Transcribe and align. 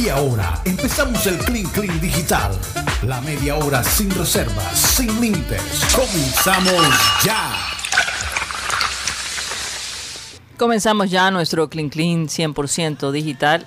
Y 0.00 0.08
ahora 0.08 0.60
empezamos 0.64 1.26
el 1.26 1.38
Clean 1.38 1.66
Clean 1.70 2.00
Digital. 2.00 2.52
La 3.02 3.20
media 3.20 3.56
hora 3.56 3.82
sin 3.82 4.10
reservas, 4.10 4.76
sin 4.78 5.20
límites. 5.20 5.60
Comenzamos 5.94 6.82
ya. 7.24 7.52
Comenzamos 10.56 11.10
ya 11.10 11.30
nuestro 11.30 11.68
Clean 11.68 11.88
Clean 11.88 12.28
100% 12.28 13.10
digital. 13.10 13.66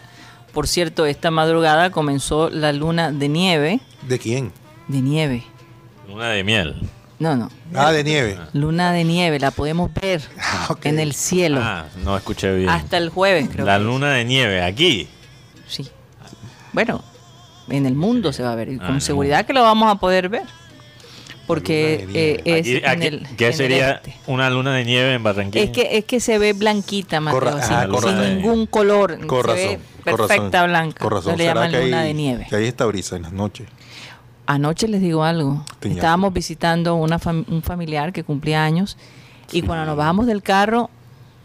Por 0.54 0.68
cierto, 0.68 1.06
esta 1.06 1.32
madrugada 1.32 1.90
comenzó 1.90 2.50
la 2.50 2.72
luna 2.72 3.12
de 3.12 3.28
nieve. 3.28 3.80
¿De 4.08 4.18
quién? 4.20 4.54
De 4.88 5.02
nieve. 5.02 5.44
Luna 6.08 6.30
de 6.30 6.44
miel. 6.44 6.90
No, 7.20 7.36
no. 7.36 7.50
Ah, 7.74 7.92
de 7.92 8.04
nieve. 8.04 8.38
Luna 8.54 8.92
de 8.92 9.04
nieve, 9.04 9.40
la 9.40 9.52
podemos 9.52 9.94
ver 9.94 10.22
ok. 10.70 10.86
en 10.86 11.00
el 11.00 11.14
cielo. 11.14 11.60
Ah, 11.62 11.86
no 12.04 12.16
escuché 12.16 12.54
bien. 12.56 12.70
Hasta 12.70 12.98
el 12.98 13.10
jueves, 13.10 13.50
creo. 13.52 13.66
La 13.66 13.76
que 13.78 13.82
es. 13.82 13.86
luna 13.86 14.12
de 14.14 14.26
nieve, 14.26 14.64
aquí. 14.64 15.08
Bueno, 16.76 17.02
en 17.70 17.88
el 17.88 17.96
mundo 17.96 18.32
se 18.32 18.44
va 18.44 18.52
a 18.52 18.56
ver. 18.56 18.70
Y 18.70 18.76
Ah, 18.80 18.86
con 18.86 18.96
el 18.96 19.02
seguridad 19.02 19.46
que 19.48 19.54
lo 19.54 19.64
vamos 19.64 19.90
a 19.92 19.96
poder 19.96 20.30
ver. 20.30 20.44
Porque 21.48 22.08
eh, 22.14 22.42
es 22.44 22.62
Aquí- 22.62 22.76
en 22.78 22.86
aquí- 22.88 23.08
el, 23.08 23.28
¿Qué 23.38 23.46
en 23.46 23.52
el 23.52 23.58
sería 23.58 23.92
este. 23.92 24.16
una 24.28 24.50
luna 24.50 24.74
de 24.76 24.84
nieve 24.84 25.14
en 25.14 25.22
Barranquilla? 25.24 25.64
Es 25.64 25.70
que, 25.72 25.98
es 25.98 26.06
que 26.06 26.20
se 26.20 26.40
ve 26.40 26.54
blanquita, 26.54 27.20
Mateo, 27.22 27.40
Corra- 27.40 27.62
sin, 27.64 27.76
ah, 27.76 27.88
sin 28.02 28.38
ningún 28.38 28.66
color. 28.66 29.26
Con 29.28 29.42
se 29.44 29.48
razón. 29.48 29.56
ve 29.58 29.80
con 30.04 30.12
razón. 30.14 30.28
perfecta 30.28 30.66
blanca. 30.66 31.00
Con 31.04 31.12
razón. 31.12 31.32
Se 31.34 31.38
le 31.38 31.44
¿Será 31.46 31.66
llaman 31.68 31.84
luna 31.84 32.00
hay- 32.02 32.08
de 32.08 32.14
nieve. 32.16 32.48
Que 32.50 32.56
hay 32.56 32.66
esta 32.66 32.86
brisa 32.86 33.16
en 33.16 33.22
las 33.24 33.32
noches. 33.32 33.68
Anoche 34.48 34.88
les 34.88 35.02
digo 35.02 35.24
algo. 35.24 35.64
Tenía 35.80 35.98
Estábamos 35.98 36.34
visitando 36.34 36.96
una 36.96 37.20
fam- 37.20 37.46
un 37.48 37.62
familiar 37.62 38.12
que 38.12 38.24
cumplía 38.24 38.64
años 38.64 38.98
y 39.52 39.62
cuando 39.62 39.86
nos 39.86 39.98
bajamos 39.98 40.26
del 40.26 40.42
carro, 40.42 40.90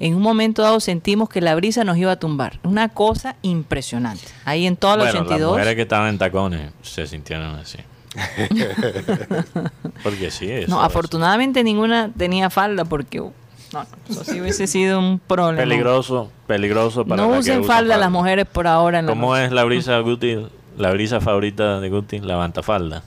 en 0.00 0.14
un 0.14 0.22
momento 0.22 0.62
dado 0.62 0.80
sentimos 0.80 1.28
que 1.28 1.40
la 1.40 1.54
brisa 1.54 1.84
nos 1.84 1.96
iba 1.98 2.10
a 2.12 2.16
tumbar. 2.18 2.58
Una 2.64 2.88
cosa 2.88 3.36
impresionante. 3.42 4.24
Ahí 4.44 4.66
en 4.66 4.76
todo 4.76 4.94
el 4.94 4.98
bueno, 5.00 5.12
las 5.12 5.22
82. 5.22 5.52
mujeres 5.52 5.74
que 5.76 5.82
estaban 5.82 6.08
en 6.08 6.18
tacones 6.18 6.72
se 6.82 7.06
sintieron 7.06 7.54
así. 7.56 7.78
Porque 10.02 10.30
sí, 10.30 10.50
eso 10.50 10.70
No, 10.70 10.80
es 10.80 10.86
afortunadamente 10.86 11.62
ninguna 11.62 12.10
tenía 12.16 12.50
falda 12.50 12.84
porque 12.84 13.20
uh, 13.20 13.32
no, 13.72 13.84
no, 13.84 13.86
eso 14.08 14.24
sí 14.24 14.40
hubiese 14.40 14.66
sido 14.66 14.98
un 14.98 15.20
problema. 15.20 15.62
peligroso, 15.62 16.30
peligroso 16.46 17.04
para 17.04 17.22
no 17.22 17.30
la 17.30 17.38
usen 17.38 17.64
falda 17.64 17.96
las 17.96 18.10
mujeres 18.10 18.46
por 18.46 18.66
ahora. 18.66 18.98
En 18.98 19.06
la 19.06 19.12
¿Cómo 19.12 19.32
noche. 19.34 19.44
es 19.46 19.52
la 19.52 19.62
brisa 19.64 19.98
Guti? 20.00 20.38
La 20.76 20.90
brisa 20.92 21.20
favorita 21.20 21.78
de 21.80 21.88
Guti, 21.90 22.18
la 22.20 22.36
bantafalda. 22.36 23.02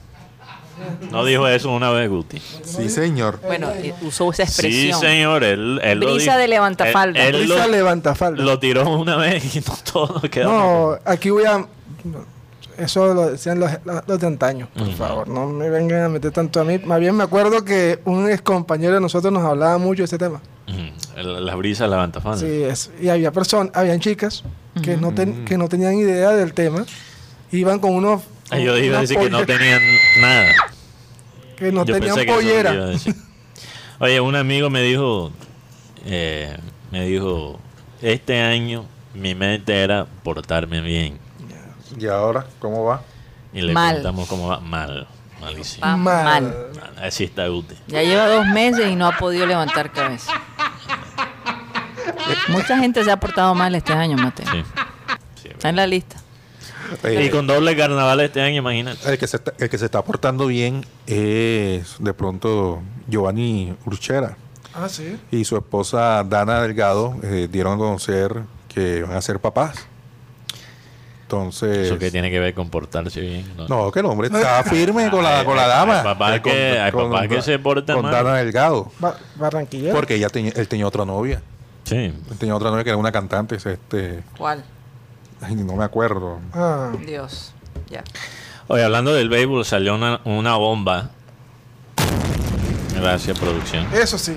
No 1.10 1.24
dijo 1.24 1.46
eso 1.48 1.70
una 1.72 1.90
vez 1.90 2.08
Guti. 2.10 2.40
Sí, 2.64 2.88
señor. 2.88 3.40
Bueno, 3.46 3.70
eh, 3.70 3.94
usó 4.02 4.30
esa 4.32 4.44
Sí, 4.46 4.50
expresión. 4.66 5.00
señor, 5.00 5.44
él, 5.44 5.80
él 5.82 6.00
lo 6.00 6.06
Brisa 6.14 6.32
dijo. 6.32 6.38
de 6.38 6.48
levantafalda. 6.48 7.20
Él, 7.26 7.34
él 7.36 7.40
Brisa 7.46 7.66
lo, 7.66 7.72
levanta 7.72 8.14
falda. 8.14 8.42
lo 8.42 8.58
tiró 8.58 8.88
una 8.90 9.16
vez 9.16 9.54
y 9.56 9.60
no 9.60 9.76
todo 9.92 10.20
quedó. 10.30 10.48
No, 10.50 10.98
aquí 11.04 11.30
voy 11.30 11.44
a. 11.44 11.64
Eso 12.76 13.14
lo 13.14 13.30
decían 13.30 13.60
los, 13.60 13.70
los 14.06 14.18
de 14.18 14.26
antaño, 14.26 14.68
por 14.76 14.90
favor. 14.94 15.28
No 15.28 15.46
me 15.46 15.70
vengan 15.70 16.02
a 16.02 16.08
meter 16.08 16.32
tanto 16.32 16.60
a 16.60 16.64
mí. 16.64 16.78
Más 16.78 16.98
bien 16.98 17.14
me 17.14 17.22
acuerdo 17.22 17.64
que 17.64 18.00
un 18.04 18.28
ex 18.28 18.42
compañero 18.42 18.94
de 18.94 19.00
nosotros 19.00 19.32
nos 19.32 19.44
hablaba 19.44 19.78
mucho 19.78 20.02
de 20.02 20.06
ese 20.06 20.18
tema. 20.18 20.40
El- 21.16 21.46
La 21.46 21.54
brisa 21.54 21.86
la 21.86 21.98
bantafalda. 21.98 22.38
Sí, 22.40 22.64
es, 22.64 22.90
y 23.00 23.08
había 23.10 23.30
personas, 23.30 23.70
habían 23.76 24.00
chicas 24.00 24.42
que, 24.82 24.96
no 24.96 25.12
ten- 25.14 25.44
que 25.44 25.56
no 25.56 25.68
tenían 25.68 25.94
idea 25.94 26.30
del 26.30 26.52
tema. 26.52 26.84
Iban 27.52 27.78
con 27.78 27.94
unos. 27.94 28.22
Yo 28.50 28.76
iba 28.76 28.98
a 28.98 29.00
decir 29.02 29.18
que 29.18 29.30
no 29.30 29.46
tenían 29.46 29.80
nada. 30.20 30.46
Que 31.56 31.72
no 31.72 31.84
Yo 31.84 31.94
tenían 31.94 32.26
pollera. 32.26 32.90
Oye, 34.00 34.20
un 34.20 34.36
amigo 34.36 34.70
me 34.70 34.82
dijo, 34.82 35.32
eh, 36.04 36.56
me 36.90 37.06
dijo, 37.06 37.58
este 38.02 38.40
año 38.40 38.84
mi 39.14 39.34
mente 39.34 39.82
era 39.82 40.06
portarme 40.22 40.80
bien. 40.80 41.18
¿Y 41.98 42.06
ahora 42.06 42.46
cómo 42.58 42.84
va? 42.84 43.02
Y 43.52 43.62
le 43.62 43.72
Mal. 43.72 43.96
preguntamos 43.96 44.28
cómo 44.28 44.48
va. 44.48 44.60
Mal, 44.60 45.06
malísimo. 45.40 45.86
Va 45.86 45.96
Mal. 45.96 46.54
Así 47.00 47.24
está 47.24 47.48
útil. 47.50 47.78
Ya 47.86 48.02
lleva 48.02 48.26
dos 48.26 48.46
meses 48.46 48.90
y 48.90 48.96
no 48.96 49.06
ha 49.06 49.16
podido 49.16 49.46
levantar 49.46 49.92
cabeza. 49.92 50.32
Mucha 52.48 52.78
gente 52.78 53.02
se 53.04 53.10
ha 53.10 53.16
portado 53.18 53.54
mal 53.54 53.74
este 53.74 53.92
año, 53.92 54.16
Mateo. 54.16 54.46
Sí. 54.50 54.62
Sí, 55.42 55.48
Está 55.48 55.68
en 55.68 55.76
la 55.76 55.86
lista. 55.86 56.16
Eh, 57.04 57.24
y 57.26 57.30
con 57.30 57.46
doble 57.46 57.76
carnaval 57.76 58.20
este 58.20 58.40
año, 58.40 58.56
imagínate. 58.58 59.10
el, 59.10 59.18
que 59.18 59.26
se 59.26 59.36
está, 59.38 59.52
el 59.58 59.68
que 59.70 59.78
se 59.78 59.84
está 59.86 60.02
portando 60.02 60.46
bien 60.46 60.84
es 61.06 61.96
de 61.98 62.14
pronto 62.14 62.82
Giovanni 63.08 63.74
Urchera 63.86 64.36
Ah, 64.74 64.88
sí. 64.88 65.16
y 65.30 65.44
su 65.44 65.56
esposa 65.56 66.24
Dana 66.24 66.60
Delgado 66.62 67.14
eh, 67.22 67.48
dieron 67.50 67.74
a 67.74 67.78
conocer 67.78 68.42
que 68.68 69.02
van 69.02 69.16
a 69.16 69.22
ser 69.22 69.38
papás. 69.40 69.86
Entonces. 71.22 71.86
Eso 71.86 71.98
que 71.98 72.10
tiene 72.10 72.30
que 72.30 72.38
ver 72.38 72.54
con 72.54 72.68
portarse 72.68 73.20
bien. 73.20 73.46
¿no? 73.56 73.66
No, 73.68 73.92
que 73.92 74.00
el 74.00 74.06
hombre 74.06 74.28
está 74.32 74.62
firme 74.64 75.10
con 75.10 75.22
la, 75.24 75.44
con 75.44 75.56
la 75.56 75.66
dama. 75.66 75.98
hay 75.98 76.04
papás 76.04 76.36
Eh, 76.36 76.42
que- 76.42 76.78
hay 76.78 76.92
papás 76.92 77.28
que 77.28 77.42
se 77.42 77.58
portan 77.58 77.96
Con 77.96 78.04
mal. 78.04 78.12
Dana 78.12 78.34
Delgado. 78.36 78.90
Ba- 78.98 79.16
Barranquillero. 79.36 79.94
Porque 79.94 80.16
ella 80.16 80.28
tenía, 80.28 80.52
él 80.54 80.68
tenía 80.68 80.86
otra 80.86 81.04
novia. 81.04 81.40
Sí. 81.84 81.96
Él 81.96 82.38
tenía 82.38 82.54
otra 82.54 82.70
novia 82.70 82.84
que 82.84 82.90
era 82.90 82.96
una 82.98 83.12
cantante. 83.12 83.56
Este, 83.56 84.22
¿Cuál? 84.36 84.64
Ay, 85.44 85.54
no 85.54 85.74
me 85.76 85.84
acuerdo. 85.84 86.38
Ah, 86.52 86.92
Dios. 87.06 87.52
Ya. 87.90 88.02
Oye, 88.68 88.82
hablando 88.82 89.12
del 89.12 89.28
béisbol, 89.28 89.64
salió 89.64 89.94
una, 89.94 90.20
una 90.24 90.56
bomba. 90.56 91.10
Gracias, 92.94 93.38
producción. 93.38 93.86
eso 93.92 94.16
sí. 94.16 94.36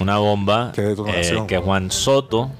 Una 0.00 0.18
bomba 0.18 0.72
eh, 0.76 1.44
que 1.46 1.58
Juan 1.58 1.90
Soto, 1.90 2.50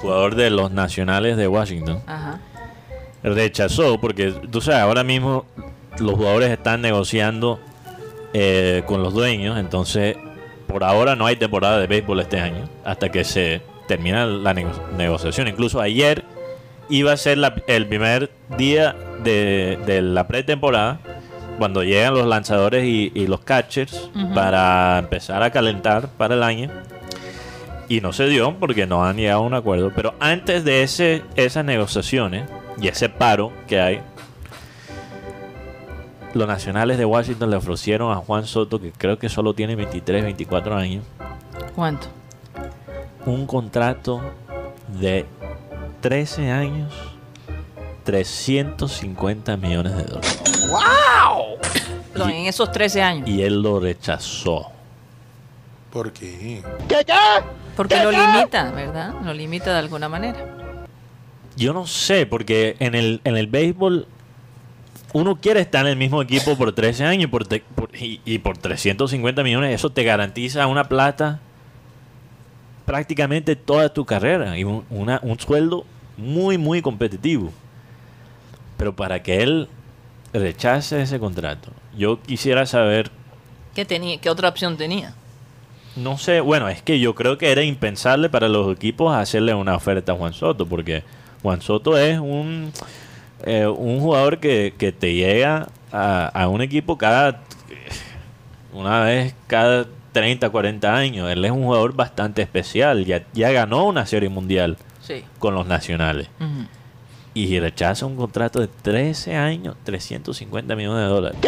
jugador 0.00 0.34
de 0.34 0.50
los 0.50 0.70
Nacionales 0.70 1.38
de 1.38 1.48
Washington, 1.48 2.02
Ajá. 2.06 2.38
rechazó 3.22 3.98
porque 3.98 4.32
tú 4.50 4.60
sabes, 4.60 4.82
ahora 4.82 5.02
mismo 5.04 5.46
los 5.98 6.16
jugadores 6.16 6.50
están 6.50 6.82
negociando 6.82 7.60
eh, 8.34 8.82
con 8.86 9.02
los 9.02 9.14
dueños, 9.14 9.58
entonces 9.58 10.16
por 10.66 10.84
ahora 10.84 11.16
no 11.16 11.24
hay 11.24 11.36
temporada 11.36 11.78
de 11.78 11.86
béisbol 11.86 12.20
este 12.20 12.40
año 12.40 12.68
hasta 12.84 13.10
que 13.10 13.24
se 13.24 13.62
termina 13.86 14.26
la 14.26 14.52
nego- 14.54 14.72
negociación. 14.96 15.48
Incluso 15.48 15.80
ayer 15.80 16.24
iba 16.88 17.12
a 17.12 17.16
ser 17.16 17.38
la- 17.38 17.54
el 17.66 17.86
primer 17.86 18.30
día 18.56 18.94
de, 19.22 19.78
de 19.86 20.02
la 20.02 20.26
pretemporada 20.26 20.98
cuando 21.58 21.82
llegan 21.84 22.14
los 22.14 22.26
lanzadores 22.26 22.84
y, 22.84 23.12
y 23.14 23.26
los 23.26 23.40
catchers 23.40 24.10
para 24.34 24.98
empezar 24.98 25.42
a 25.42 25.50
calentar 25.50 26.08
para 26.08 26.34
el 26.34 26.42
año. 26.42 26.70
Y 27.88 28.00
no 28.00 28.12
se 28.12 28.26
dio 28.28 28.54
porque 28.58 28.86
no 28.86 29.04
han 29.04 29.16
llegado 29.16 29.40
a 29.40 29.46
un 29.46 29.54
acuerdo. 29.54 29.92
Pero 29.94 30.14
antes 30.18 30.64
de 30.64 30.82
ese, 30.82 31.22
esas 31.36 31.64
negociaciones 31.64 32.48
y 32.80 32.88
ese 32.88 33.08
paro 33.08 33.52
que 33.68 33.78
hay, 33.80 34.00
los 36.32 36.48
nacionales 36.48 36.98
de 36.98 37.04
Washington 37.04 37.50
le 37.50 37.56
ofrecieron 37.56 38.10
a 38.10 38.16
Juan 38.16 38.44
Soto, 38.46 38.80
que 38.80 38.90
creo 38.90 39.18
que 39.18 39.28
solo 39.28 39.54
tiene 39.54 39.76
23, 39.76 40.22
24 40.24 40.74
años, 40.76 41.04
¿Cuánto? 41.76 42.08
Un 43.26 43.46
contrato 43.46 44.20
de 45.00 45.24
13 46.00 46.50
años, 46.50 46.92
350 48.04 49.56
millones 49.56 49.96
de 49.96 50.04
dólares. 50.04 50.42
Lo- 52.14 52.28
En 52.28 52.46
esos 52.46 52.70
13 52.70 53.02
años. 53.02 53.28
Y 53.28 53.42
él 53.42 53.60
lo 53.60 53.80
rechazó. 53.80 54.70
¿Por 55.92 56.12
qué? 56.12 56.62
Porque 57.76 57.96
lo 58.02 58.10
limita, 58.12 58.70
¿verdad? 58.70 59.14
Lo 59.24 59.32
limita 59.34 59.72
de 59.72 59.78
alguna 59.80 60.08
manera. 60.08 60.38
Yo 61.56 61.72
no 61.72 61.86
sé, 61.86 62.26
porque 62.26 62.76
en 62.80 62.94
el, 62.94 63.20
en 63.24 63.36
el 63.36 63.46
béisbol 63.48 64.06
uno 65.12 65.36
quiere 65.40 65.60
estar 65.60 65.84
en 65.86 65.92
el 65.92 65.96
mismo 65.96 66.20
equipo 66.22 66.56
por 66.56 66.72
13 66.72 67.04
años 67.04 67.30
por, 67.30 67.46
te- 67.46 67.62
por- 67.74 67.94
y, 67.96 68.20
y 68.24 68.38
por 68.38 68.58
350 68.58 69.42
millones. 69.42 69.74
Eso 69.74 69.90
te 69.90 70.02
garantiza 70.04 70.66
una 70.66 70.84
plata 70.84 71.40
prácticamente 72.84 73.56
toda 73.56 73.92
tu 73.92 74.04
carrera 74.04 74.58
y 74.58 74.64
un, 74.64 74.84
una- 74.90 75.20
un 75.22 75.38
sueldo 75.38 75.84
muy, 76.16 76.58
muy 76.58 76.82
competitivo. 76.82 77.50
Pero 78.76 78.94
para 78.94 79.22
que 79.22 79.42
él 79.42 79.68
rechace 80.32 81.00
ese 81.02 81.18
contrato, 81.18 81.70
yo 81.96 82.20
quisiera 82.20 82.66
saber 82.66 83.10
¿Qué, 83.74 83.84
tenía, 83.84 84.18
¿Qué 84.20 84.30
otra 84.30 84.48
opción 84.48 84.76
tenía? 84.76 85.14
No 85.96 86.18
sé, 86.18 86.40
bueno, 86.40 86.68
es 86.68 86.82
que 86.82 86.98
yo 86.98 87.14
creo 87.14 87.38
que 87.38 87.52
era 87.52 87.62
impensable 87.62 88.28
para 88.28 88.48
los 88.48 88.72
equipos 88.74 89.14
hacerle 89.14 89.54
una 89.54 89.76
oferta 89.76 90.12
a 90.12 90.16
Juan 90.16 90.32
Soto, 90.32 90.66
porque 90.66 91.04
Juan 91.42 91.60
Soto 91.62 91.96
es 91.96 92.18
un, 92.18 92.72
eh, 93.44 93.66
un 93.66 94.00
jugador 94.00 94.38
que, 94.38 94.74
que 94.76 94.90
te 94.92 95.14
llega 95.14 95.68
a, 95.92 96.26
a 96.26 96.48
un 96.48 96.62
equipo 96.62 96.98
cada 96.98 97.40
una 98.72 99.00
vez 99.04 99.34
cada 99.46 99.86
30, 100.14 100.48
40 100.48 100.96
años. 100.96 101.30
Él 101.30 101.44
es 101.44 101.50
un 101.50 101.64
jugador 101.64 101.94
bastante 101.94 102.40
especial, 102.40 103.04
ya, 103.04 103.24
ya 103.34 103.50
ganó 103.52 103.84
una 103.84 104.06
serie 104.06 104.30
mundial 104.30 104.78
Sí. 105.02 105.22
con 105.38 105.54
los 105.54 105.66
nacionales 105.66 106.28
y 107.34 107.58
rechaza 107.60 108.06
un 108.06 108.16
contrato 108.16 108.60
de 108.60 108.68
13 108.68 109.34
años, 109.36 109.76
350 109.84 110.74
millones 110.76 111.02
de 111.02 111.08
dólares. 111.08 111.38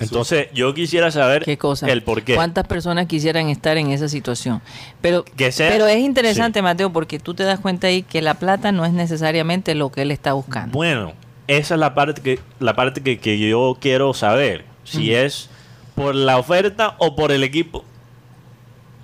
Entonces, 0.00 0.48
yo 0.54 0.72
quisiera 0.72 1.10
saber 1.10 1.44
¿Qué 1.44 1.58
cosa? 1.58 1.86
el 1.86 2.02
por 2.02 2.22
qué. 2.22 2.34
¿Cuántas 2.34 2.66
personas 2.66 3.06
quisieran 3.06 3.50
estar 3.50 3.76
en 3.76 3.90
esa 3.90 4.08
situación? 4.08 4.62
Pero, 5.02 5.22
Que 5.36 5.52
sea- 5.52 5.68
pero 5.70 5.86
es 5.86 5.98
interesante, 5.98 6.60
sí. 6.60 6.62
Mateo, 6.62 6.90
porque 6.90 7.18
tú 7.18 7.34
te 7.34 7.42
das 7.42 7.60
cuenta 7.60 7.88
ahí 7.88 8.02
que 8.02 8.22
la 8.22 8.32
plata 8.34 8.72
no 8.72 8.86
es 8.86 8.92
necesariamente 8.94 9.74
lo 9.74 9.92
que 9.92 10.00
él 10.02 10.10
está 10.10 10.32
buscando. 10.32 10.72
Bueno, 10.72 11.12
esa 11.46 11.74
es 11.74 11.80
la 11.80 11.92
parte 11.94 12.22
que 12.22 12.38
la 12.58 12.74
parte 12.74 13.02
que, 13.02 13.18
que 13.18 13.38
yo 13.38 13.76
quiero 13.80 14.14
saber. 14.14 14.64
Si 14.84 15.12
es 15.14 15.50
por 15.94 16.14
la 16.14 16.38
oferta 16.38 16.94
o 16.98 17.14
por 17.16 17.32
el 17.32 17.44
equipo. 17.44 17.84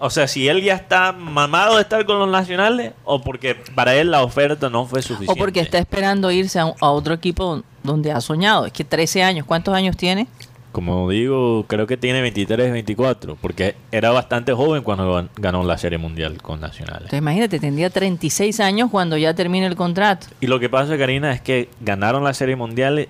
O 0.01 0.11
sea, 0.11 0.29
si 0.29 0.47
él 0.47 0.63
ya 0.63 0.75
está 0.75 1.11
mamado 1.13 1.75
de 1.77 1.83
estar 1.83 2.07
con 2.07 2.21
los 2.21 2.29
nacionales 2.29 2.93
o 3.05 3.21
porque 3.21 3.57
para 3.75 3.97
él 3.97 4.13
la 4.13 4.23
oferta 4.23 4.71
no 4.71 4.87
fue 4.87 5.01
o 5.01 5.03
suficiente. 5.03 5.39
porque 5.39 5.59
está 5.61 5.79
esperando 5.79 6.31
irse 6.31 6.61
a, 6.61 6.67
un- 6.67 6.75
a 6.81 6.91
otro 6.91 7.15
equipo 7.15 7.63
donde 7.83 8.13
ha 8.13 8.21
soñado. 8.21 8.67
Es 8.67 8.73
que 8.73 8.85
13 8.85 9.25
años, 9.25 9.45
¿cuántos 9.45 9.75
años 9.75 9.97
tiene? 9.97 10.29
Como 10.71 11.11
digo, 11.11 11.65
creo 11.67 11.89
que 11.89 11.97
tiene 11.97 12.21
23, 12.21 12.71
24, 12.71 13.37
porque 13.41 13.75
era 13.91 14.11
bastante 14.11 14.53
joven 14.53 14.85
cuando 14.85 15.13
gan- 15.17 15.31
ganó 15.37 15.65
la 15.65 15.77
Serie 15.79 15.99
Mundial 15.99 16.41
con 16.41 16.61
Nacionales. 16.61 17.05
Entonces 17.07 17.19
imagínate, 17.19 17.59
tendría 17.59 17.91
36 17.91 18.61
años 18.61 18.91
cuando 18.93 19.17
ya 19.17 19.35
termine 19.35 19.67
el 19.67 19.75
contrato. 19.75 20.29
Y 20.41 20.47
lo 20.47 20.61
que 20.61 20.69
pasa, 20.69 20.97
Karina, 20.97 21.33
es 21.33 21.41
que 21.41 21.71
ganaron 21.81 22.23
la 22.23 22.35
Serie 22.35 22.55
Mundial, 22.55 23.09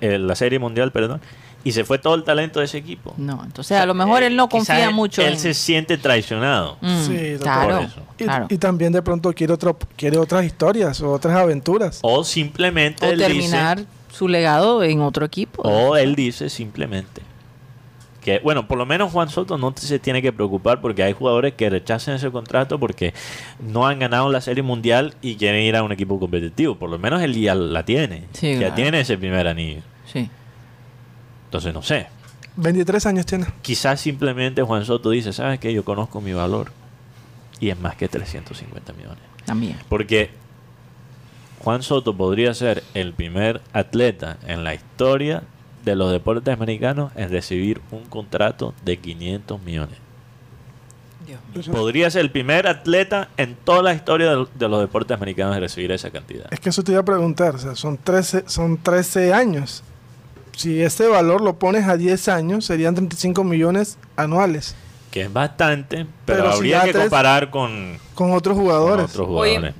eh, 0.00 0.18
la 0.18 0.34
Serie 0.36 0.60
Mundial, 0.60 0.92
perdón, 0.92 1.20
y 1.64 1.72
se 1.72 1.84
fue 1.84 1.98
todo 1.98 2.14
el 2.14 2.24
talento 2.24 2.60
de 2.60 2.66
ese 2.66 2.78
equipo. 2.78 3.14
No, 3.16 3.42
entonces 3.44 3.76
a 3.78 3.84
lo 3.86 3.94
mejor 3.94 4.22
él 4.22 4.36
no 4.36 4.48
confía 4.48 4.88
él- 4.88 4.94
mucho 4.94 5.22
Él 5.22 5.34
en... 5.34 5.38
se 5.38 5.54
siente 5.54 5.98
traicionado. 5.98 6.78
Mm, 6.80 7.02
Sí, 7.06 7.36
claro, 7.40 7.74
Por 7.76 7.84
eso. 7.84 8.00
Y, 8.18 8.24
claro. 8.24 8.46
y 8.48 8.58
también 8.58 8.92
de 8.92 9.02
pronto 9.02 9.32
quiere, 9.32 9.52
otro, 9.52 9.76
quiere 9.96 10.16
otras 10.18 10.44
historias 10.44 11.00
o 11.00 11.10
otras 11.12 11.34
aventuras. 11.36 11.98
O 12.02 12.24
simplemente 12.24 13.06
O 13.06 13.10
él 13.10 13.18
terminar 13.18 13.78
dice, 13.78 13.88
su 14.10 14.28
legado 14.28 14.82
en 14.82 15.00
otro 15.00 15.24
equipo. 15.26 15.62
o 15.62 15.96
él 15.96 16.14
dice 16.14 16.48
simplemente 16.48 17.22
que, 18.22 18.40
bueno, 18.40 18.66
por 18.66 18.76
lo 18.76 18.84
menos 18.84 19.12
Juan 19.12 19.28
Soto 19.30 19.56
no 19.56 19.72
se 19.76 19.98
tiene 20.00 20.20
que 20.20 20.32
preocupar 20.32 20.80
porque 20.80 21.02
hay 21.02 21.12
jugadores 21.12 21.54
que 21.54 21.70
rechazan 21.70 22.16
ese 22.16 22.30
contrato 22.30 22.78
porque 22.78 23.14
no 23.60 23.86
han 23.86 24.00
ganado 24.00 24.30
la 24.30 24.40
Serie 24.40 24.62
Mundial 24.62 25.14
y 25.22 25.36
quieren 25.36 25.62
ir 25.62 25.76
a 25.76 25.82
un 25.82 25.92
equipo 25.92 26.18
competitivo. 26.18 26.74
Por 26.74 26.90
lo 26.90 26.98
menos 26.98 27.22
él 27.22 27.40
ya 27.40 27.54
la 27.54 27.84
tiene. 27.84 28.24
Sí, 28.32 28.52
ya 28.54 28.58
claro. 28.58 28.74
tiene 28.74 29.00
ese 29.00 29.16
primer 29.16 29.46
anillo. 29.46 29.82
Sí. 30.12 30.28
Entonces, 31.48 31.72
no 31.72 31.82
sé. 31.82 32.08
23 32.56 33.06
años 33.06 33.24
tiene. 33.24 33.46
Quizás 33.62 34.00
simplemente 34.00 34.62
Juan 34.62 34.84
Soto 34.84 35.10
dice, 35.10 35.32
¿sabes 35.32 35.58
qué? 35.58 35.72
Yo 35.72 35.82
conozco 35.82 36.20
mi 36.20 36.34
valor. 36.34 36.72
Y 37.58 37.70
es 37.70 37.80
más 37.80 37.96
que 37.96 38.06
350 38.06 38.92
millones. 38.92 39.22
También. 39.46 39.78
Porque 39.88 40.30
Juan 41.64 41.82
Soto 41.82 42.16
podría 42.16 42.52
ser 42.52 42.84
el 42.92 43.14
primer 43.14 43.62
atleta 43.72 44.36
en 44.46 44.62
la 44.62 44.74
historia 44.74 45.42
de 45.84 45.96
los 45.96 46.12
deportes 46.12 46.52
americanos 46.52 47.12
en 47.16 47.30
recibir 47.30 47.80
un 47.90 48.04
contrato 48.04 48.74
de 48.84 48.98
500 48.98 49.62
millones. 49.62 49.98
Podría 51.70 52.10
ser 52.10 52.22
el 52.22 52.30
primer 52.30 52.66
atleta 52.66 53.28
en 53.36 53.54
toda 53.54 53.82
la 53.82 53.94
historia 53.94 54.34
de, 54.34 54.46
de 54.54 54.68
los 54.68 54.80
deportes 54.80 55.14
americanos 55.14 55.56
en 55.56 55.62
recibir 55.62 55.92
esa 55.92 56.10
cantidad. 56.10 56.46
Es 56.50 56.60
que 56.60 56.70
eso 56.70 56.82
te 56.82 56.92
iba 56.92 57.00
a 57.00 57.04
preguntar, 57.04 57.54
o 57.54 57.58
sea, 57.58 57.74
son 57.74 57.98
13, 57.98 58.44
son 58.46 58.78
13 58.78 59.32
años. 59.32 59.82
Si 60.58 60.82
ese 60.82 61.06
valor 61.06 61.40
lo 61.40 61.56
pones 61.56 61.86
a 61.86 61.96
10 61.96 62.26
años, 62.26 62.64
serían 62.64 62.96
35 62.96 63.44
millones 63.44 63.96
anuales 64.16 64.74
Que 65.12 65.22
es 65.22 65.32
bastante, 65.32 66.04
pero, 66.24 66.50
habría 66.50 66.82
que 66.82 66.92
comparar 66.92 67.50
con, 67.50 67.96
con 68.14 68.32
otros 68.32 68.56
con 68.56 68.64
jugadores. 68.64 69.16
Oye. 69.16 69.72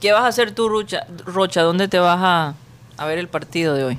¿Qué 0.00 0.10
vas 0.10 0.22
a 0.22 0.26
hacer 0.26 0.50
tú, 0.50 0.68
Rocha? 0.68 1.06
Rocha 1.24 1.62
¿Dónde 1.62 1.86
te 1.86 2.00
vas 2.00 2.18
a, 2.20 2.54
a 2.96 3.06
ver 3.06 3.18
el 3.18 3.28
partido 3.28 3.74
de 3.76 3.84
hoy? 3.84 3.98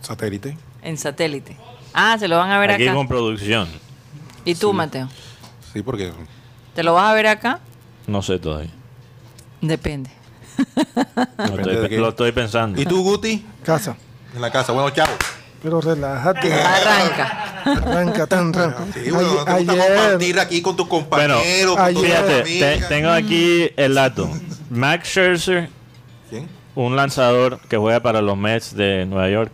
Satélite. 0.00 0.58
En 0.82 0.98
satélite. 0.98 1.56
Ah, 1.92 2.16
se 2.18 2.26
lo 2.26 2.36
van 2.36 2.50
a 2.50 2.58
ver 2.58 2.72
Aquí 2.72 2.88
acá. 2.88 2.94
con 2.94 3.06
producción. 3.06 3.68
¿Y 4.44 4.56
tú, 4.56 4.72
Mateo? 4.72 5.08
Sí, 5.72 5.80
porque 5.80 6.12
¿Te 6.74 6.82
lo 6.82 6.94
vas 6.94 7.08
a 7.08 7.14
ver 7.14 7.28
acá? 7.28 7.60
No 8.08 8.20
sé 8.20 8.40
todavía. 8.40 8.72
Depende. 9.60 10.10
Lo 10.58 11.44
Depende 11.44 11.60
estoy, 11.70 11.76
de 11.82 11.88
qué. 11.88 11.98
lo 11.98 12.08
estoy 12.08 12.32
pensando. 12.32 12.80
¿Y 12.82 12.84
tú, 12.84 13.04
Guti? 13.04 13.46
Casa. 13.62 13.96
En 14.34 14.40
la 14.40 14.50
casa. 14.50 14.72
Bueno, 14.72 14.90
chao. 14.90 15.06
Pero 15.62 15.80
relájate. 15.80 16.52
Arranca. 16.52 17.62
Arranca 17.64 18.26
tan 18.26 18.52
ranco. 18.52 18.84
Sí, 18.92 19.10
bueno, 19.10 19.32
no 19.34 19.44
te 19.44 19.52
gusta 19.54 19.54
ayer, 19.72 19.94
compartir 19.96 20.40
aquí 20.40 20.60
con 20.62 20.76
tus 20.76 20.86
compañeros, 20.88 21.76
con 21.76 21.94
tus 21.94 22.02
ayer- 22.04 22.04
Fíjate, 22.04 22.40
amigas. 22.42 22.78
te- 22.80 22.84
tengo 22.94 23.10
aquí 23.10 23.70
el 23.76 23.94
dato. 23.94 24.28
Max 24.70 25.08
Scherzer, 25.08 25.70
¿Quién? 26.28 26.48
un 26.74 26.96
lanzador 26.96 27.60
que 27.68 27.76
juega 27.78 28.00
para 28.00 28.20
los 28.20 28.36
Mets 28.36 28.74
de 28.76 29.06
Nueva 29.06 29.30
York, 29.30 29.52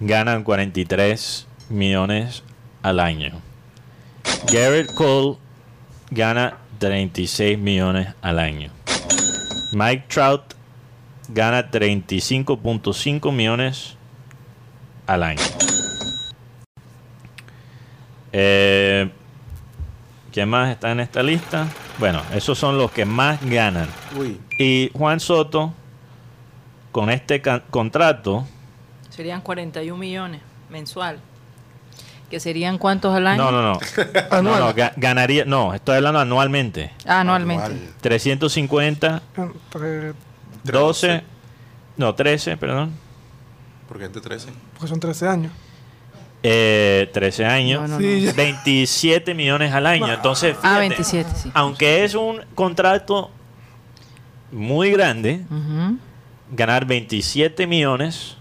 ganan 0.00 0.44
43 0.44 1.46
millones 1.68 2.44
al 2.82 3.00
año. 3.00 3.40
Garrett 4.52 4.92
Cole 4.94 5.38
gana 6.10 6.58
36 6.78 7.58
millones 7.58 8.08
al 8.22 8.38
año. 8.38 8.70
Mike 9.72 10.04
Trout 10.08 10.54
gana 11.28 11.70
35.5 11.70 13.32
millones 13.32 13.96
al 15.06 15.22
año. 15.22 15.42
Eh, 18.32 19.10
¿Quién 20.32 20.48
más 20.48 20.70
está 20.70 20.90
en 20.92 21.00
esta 21.00 21.22
lista? 21.22 21.66
Bueno, 21.98 22.22
esos 22.34 22.58
son 22.58 22.78
los 22.78 22.90
que 22.90 23.04
más 23.04 23.40
ganan. 23.44 23.88
Uy. 24.16 24.38
Y 24.58 24.90
Juan 24.94 25.20
Soto, 25.20 25.72
con 26.92 27.10
este 27.10 27.40
contrato, 27.70 28.46
Serían 29.10 29.40
41 29.40 29.98
millones 29.98 30.40
mensual. 30.70 31.18
¿Que 32.30 32.38
serían 32.38 32.76
cuántos 32.78 33.14
al 33.16 33.26
año? 33.26 33.50
no, 33.50 33.50
no, 33.50 33.62
no, 33.62 33.72
no, 34.30 34.36
Anual. 34.36 34.60
no, 34.60 34.74
ga- 34.74 34.92
ganaría, 34.96 35.44
no, 35.46 35.72
estoy 35.74 35.96
hablando 35.96 36.20
anualmente. 36.20 36.92
Ah, 37.06 37.20
anualmente. 37.20 37.64
Anual. 37.64 37.80
350, 38.02 39.22
entre- 39.36 40.12
12, 40.72 41.22
no, 41.96 42.14
13, 42.14 42.56
perdón, 42.56 42.92
¿Por 43.88 43.98
qué 43.98 44.04
entre 44.04 44.20
13? 44.22 44.48
porque 44.74 44.88
son 44.88 45.00
13 45.00 45.26
años. 45.28 45.52
eh, 46.42 47.10
13 47.12 47.44
años, 47.46 47.82
No, 47.82 47.88
no, 47.88 47.98
Sí, 47.98 48.20
ya. 48.22 48.32
27 48.32 49.34
millones 49.34 49.72
al 49.72 49.86
año. 49.86 50.12
Entonces, 50.12 50.54
Ah, 50.58 50.78
fíjate, 50.78 50.78
27, 50.80 51.30
sí. 51.34 51.50
aunque 51.54 52.04
es 52.04 52.14
un 52.14 52.42
contrato 52.54 53.30
muy 54.52 54.90
grande, 54.92 55.44
Ujú. 55.50 55.98
ganar 56.52 56.84
27 56.86 57.66
millones 57.66 58.36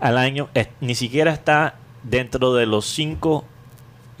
al 0.00 0.16
año 0.18 0.48
es- 0.54 0.68
ni 0.80 0.94
siquiera 0.94 1.32
está 1.32 1.74
dentro 2.02 2.54
de 2.54 2.64
los 2.66 2.86
cinco 2.86 3.44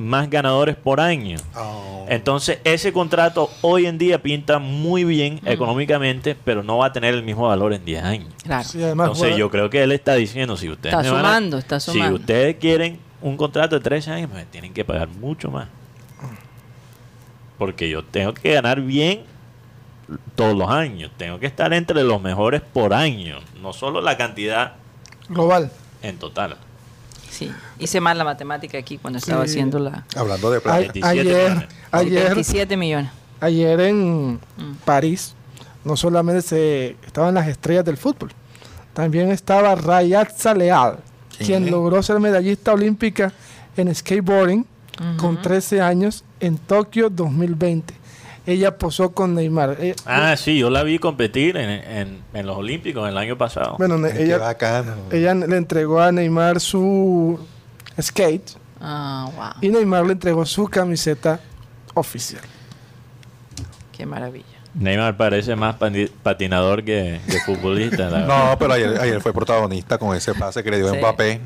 más 0.00 0.28
ganadores 0.30 0.74
por 0.76 1.00
año. 1.00 1.36
Oh. 1.54 2.06
Entonces, 2.08 2.58
ese 2.64 2.92
contrato 2.92 3.50
hoy 3.60 3.86
en 3.86 3.98
día 3.98 4.20
pinta 4.20 4.58
muy 4.58 5.04
bien 5.04 5.40
económicamente, 5.44 6.36
pero 6.44 6.62
no 6.62 6.78
va 6.78 6.86
a 6.86 6.92
tener 6.92 7.14
el 7.14 7.22
mismo 7.22 7.46
valor 7.46 7.72
en 7.72 7.84
10 7.84 8.02
años. 8.02 8.34
Claro. 8.42 8.64
Sí, 8.64 8.82
además 8.82 9.08
Entonces, 9.10 9.36
yo 9.36 9.50
creo 9.50 9.70
que 9.70 9.82
él 9.82 9.92
está 9.92 10.14
diciendo, 10.14 10.56
si 10.56 10.68
ustedes 10.68 10.94
Está 10.96 11.08
sumando, 11.08 11.58
está 11.58 11.78
si 11.78 11.92
sumando. 11.92 12.16
ustedes 12.16 12.56
quieren 12.56 12.98
un 13.20 13.36
contrato 13.36 13.76
de 13.76 13.82
13 13.82 14.10
años, 14.10 14.30
me 14.32 14.44
tienen 14.46 14.72
que 14.72 14.84
pagar 14.84 15.08
mucho 15.08 15.50
más. 15.50 15.68
Porque 17.58 17.88
yo 17.90 18.02
tengo 18.02 18.32
que 18.32 18.54
ganar 18.54 18.80
bien 18.80 19.22
todos 20.34 20.56
los 20.56 20.70
años. 20.70 21.10
Tengo 21.16 21.38
que 21.38 21.46
estar 21.46 21.72
entre 21.74 22.02
los 22.02 22.20
mejores 22.20 22.62
por 22.62 22.94
año, 22.94 23.38
no 23.62 23.72
solo 23.72 24.00
la 24.00 24.16
cantidad 24.16 24.72
global. 25.28 25.70
en 26.02 26.16
total. 26.18 26.56
Sí. 27.40 27.50
Hice 27.78 28.00
mal 28.00 28.16
la 28.18 28.24
matemática 28.24 28.78
aquí 28.78 28.98
cuando 28.98 29.18
estaba 29.18 29.44
Sí. 29.46 29.50
haciendo 29.52 29.78
la... 29.78 30.04
Hablando 30.14 30.50
de 30.50 30.60
plata. 30.60 30.76
A- 30.76 30.80
27 30.80 31.06
ayer, 31.08 31.24
millones. 31.50 31.68
ayer, 31.90 32.24
27 32.34 32.76
millones. 32.76 33.10
ayer 33.40 33.80
en 33.80 34.38
París, 34.84 35.34
no 35.84 35.96
solamente 35.96 36.42
se, 36.42 36.96
estaban 37.06 37.34
las 37.34 37.48
estrellas 37.48 37.84
del 37.84 37.96
fútbol, 37.96 38.30
también 38.92 39.30
estaba 39.30 39.74
Rayatza 39.74 40.54
Leal, 40.54 40.98
¿Quién 41.38 41.62
quien 41.62 41.70
logró 41.70 42.02
ser 42.02 42.20
medallista 42.20 42.72
olímpica 42.74 43.32
en 43.76 43.94
skateboarding 43.94 44.66
con 45.16 45.40
13 45.40 45.80
años 45.80 46.24
en 46.40 46.58
Tokio 46.58 47.08
2020. 47.08 47.94
Ella 48.50 48.76
posó 48.76 49.12
con 49.12 49.34
Neymar. 49.34 49.76
Eh, 49.80 49.94
Ah, 50.06 50.36
sí, 50.36 50.58
yo 50.58 50.70
la 50.70 50.82
vi 50.82 50.98
competir 50.98 51.56
en, 51.56 51.70
en- 51.70 52.22
en 52.34 52.46
los 52.46 52.56
Olímpicos 52.56 53.08
el 53.08 53.16
año 53.16 53.38
pasado. 53.38 53.76
bueno, 53.78 53.94
Ay, 54.04 54.12
qué 54.12 54.24
ella, 54.24 54.38
bacano. 54.38 54.94
ella 55.12 55.34
le 55.34 55.56
entregó 55.56 56.00
a 56.00 56.10
Neymar 56.10 56.58
su 56.60 57.38
skate 58.00 58.50
Ah, 58.80 59.28
wow. 59.36 59.46
y 59.60 59.68
Neymar 59.68 60.04
le 60.06 60.12
entregó 60.12 60.44
su 60.46 60.66
camiseta 60.66 61.38
oficial. 61.94 62.42
Qué 63.92 64.04
maravilla. 64.06 64.46
Neymar 64.74 65.16
parece 65.16 65.54
más 65.56 65.76
patinador 66.22 66.84
que, 66.84 67.20
que 67.28 67.40
futbolista. 67.40 68.08
la. 68.10 68.20
No, 68.26 68.58
pero 68.58 68.72
ayer, 68.74 68.98
ayer 69.00 69.20
fue 69.20 69.32
protagonista 69.32 69.98
con 69.98 70.16
ese 70.16 70.34
pase 70.34 70.62
que 70.64 70.70
le 70.70 70.78
dio 70.78 70.90
Sí, 70.92 70.98
Mbappé. 70.98 71.40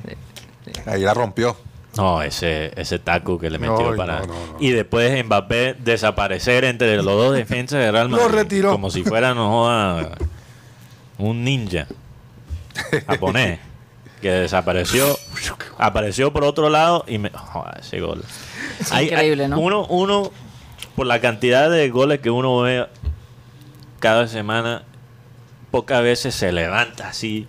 sí, 0.65 0.73
Ahí 0.87 1.03
la 1.03 1.13
rompió. 1.15 1.57
No, 1.97 2.23
ese, 2.23 2.73
ese 2.77 2.99
taco 2.99 3.39
que 3.39 3.51
le 3.51 3.59
metió 3.59 3.95
para... 3.97 4.21
no, 4.21 4.27
no, 4.27 4.35
no. 4.35 4.57
Y 4.59 4.71
después 4.71 5.25
Mbappé 5.25 5.75
desaparecer 5.75 6.65
entre 6.65 6.97
los 6.97 7.05
dos 7.05 7.35
defensas 7.35 7.79
de 7.79 7.93
Real 7.93 8.11
Lo 8.11 8.17
Madrid. 8.17 8.35
retiró. 8.35 8.71
Como 8.73 8.91
si 8.91 9.05
fuera, 9.05 9.35
no 9.35 9.49
joda, 9.49 10.11
un 11.19 11.45
ninja 11.45 11.87
japonés 13.07 13.61
que 14.21 14.31
desapareció 14.31 15.17
apareció 15.79 16.33
por 16.33 16.45
otro 16.45 16.69
lado 16.71 17.05
y 17.07 17.19
me. 17.19 17.31
joder, 17.31 17.81
ese 17.81 18.01
gol. 18.01 18.25
increíble, 19.01 19.49
¿no? 19.49 19.59
Uno, 19.61 19.87
uno, 19.87 20.33
por 20.97 21.07
la 21.07 21.21
cantidad 21.21 21.71
de 21.71 21.91
goles 21.91 22.21
que 22.21 22.31
uno 22.31 22.61
ve 22.63 22.87
cada 24.01 24.27
semana, 24.27 24.83
pocas 25.71 26.03
veces 26.03 26.35
se 26.35 26.53
levanta 26.53 27.09
así 27.09 27.47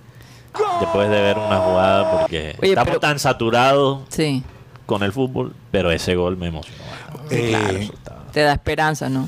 después 0.80 1.10
de 1.10 1.22
ver 1.22 1.38
una 1.38 1.58
jugada 1.60 2.12
porque 2.12 2.56
Oye, 2.62 2.70
estamos 2.70 2.88
pero- 2.90 3.00
tan 3.00 3.20
saturados 3.20 4.02
Sí, 4.10 4.44
con 4.86 5.04
el 5.04 5.12
fútbol, 5.12 5.54
pero 5.72 5.92
ese 5.92 6.16
gol 6.16 6.38
me 6.38 6.48
emocionó. 6.48 6.84
Eh, 7.32 7.90
Claro, 8.04 8.24
te 8.32 8.42
da 8.42 8.54
esperanza, 8.54 9.10
¿no? 9.10 9.28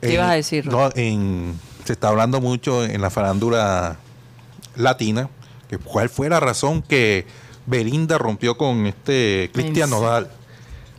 ¿Qué 0.00 0.12
ibas 0.14 0.30
a 0.30 0.34
decir, 0.34 0.66
No, 0.66 0.90
en- 0.94 1.58
se 1.84 1.92
está 1.94 2.08
hablando 2.08 2.40
mucho 2.40 2.84
en 2.84 3.00
la 3.00 3.10
farándula 3.10 3.96
latina 4.76 5.28
que 5.68 5.78
cuál 5.78 6.08
fue 6.10 6.28
la 6.28 6.40
razón 6.40 6.82
que 6.82 7.26
Belinda 7.66 8.18
rompió 8.18 8.56
con 8.58 8.86
este 8.86 9.50
Cristian 9.54 9.88
Nodal. 9.90 10.30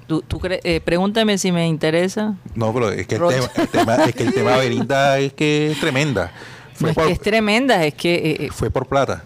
Tú, 0.08 0.24
eh, 0.44 0.82
pregúntame 0.86 1.38
si 1.40 1.52
me 1.52 1.68
interesa. 1.68 2.36
No, 2.54 2.72
pero 2.74 2.92
es 2.92 3.08
que 3.08 3.16
el, 3.16 3.28
tema, 3.28 3.50
el 3.56 3.68
tema- 3.70 3.96
es 4.06 4.16
que 4.16 4.24
el 4.24 4.34
tema 4.34 4.52
de 4.52 4.60
Belinda 4.60 5.18
es 5.20 5.34
que 5.34 5.72
es 5.72 5.80
tremenda. 5.80 6.32
No 6.80 6.90
es 6.90 6.96
por, 6.96 7.06
que 7.06 7.14
es 7.14 7.20
tremenda, 7.20 7.84
es 7.86 7.94
que 7.94 8.16
eh, 8.16 8.46
eh, 8.46 8.50
fue 8.52 8.70
por 8.70 8.88
plata. 8.88 9.24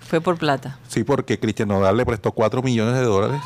fue 0.00 0.20
por 0.20 0.38
plata. 0.38 0.78
Sí, 0.88 1.04
porque 1.04 1.38
Cristian 1.38 1.68
Nodal 1.68 1.96
le 1.96 2.06
prestó 2.06 2.32
4 2.32 2.62
millones 2.62 2.94
de 2.94 3.02
dólares 3.02 3.40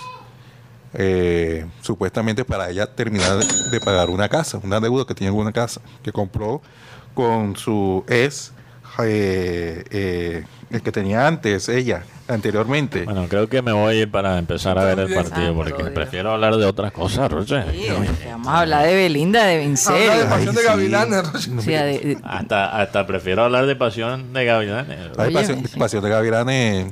eh, 0.94 1.66
supuestamente 1.80 2.44
para 2.44 2.68
ella 2.70 2.86
terminar 2.86 3.38
de, 3.38 3.70
de 3.70 3.80
pagar 3.80 4.10
una 4.10 4.28
casa, 4.28 4.60
una 4.62 4.78
deuda 4.78 5.06
que 5.06 5.14
tenía 5.14 5.30
en 5.30 5.36
una 5.36 5.52
casa 5.52 5.80
que 6.02 6.12
compró 6.12 6.60
con 7.14 7.56
su 7.56 8.04
ex, 8.08 8.52
eh, 9.04 9.84
eh, 9.90 10.44
el 10.70 10.82
que 10.82 10.92
tenía 10.92 11.26
antes, 11.26 11.68
ella, 11.68 12.02
anteriormente. 12.28 13.04
Bueno, 13.04 13.26
creo 13.28 13.48
que 13.48 13.60
me 13.62 13.72
voy 13.72 14.06
para 14.06 14.38
empezar 14.38 14.78
a 14.78 14.84
ver 14.84 14.98
el 15.00 15.12
partido 15.14 15.54
porque 15.54 15.84
prefiero 15.84 16.32
hablar 16.32 16.56
de 16.56 16.64
otras 16.64 16.92
cosas, 16.92 17.30
Roche. 17.30 17.62
Sí, 17.72 17.86
vamos 18.30 18.48
a 18.48 18.60
hablar 18.60 18.86
de 18.86 18.94
Belinda, 18.94 19.44
de 19.44 19.62
en 19.62 19.74
Habla 19.86 20.16
de 20.18 20.24
pasión 20.26 20.48
Ay, 20.50 20.54
de 20.54 20.60
sí. 20.60 20.66
gavilanes. 20.66 21.32
Rocha. 21.32 21.50
O 21.58 21.60
sea, 21.62 21.84
de- 21.84 21.98
de- 21.98 22.18
Hasta, 22.22 22.80
hasta 22.80 23.06
prefiero 23.06 23.44
hablar 23.44 23.66
de 23.66 23.76
pasión 23.76 24.32
de 24.32 24.44
Gavilanes. 24.44 25.16
Pasión, 25.16 25.66
sí. 25.66 25.78
Pasión 25.78 26.02
de 26.04 26.10
Gavilanes, 26.10 26.86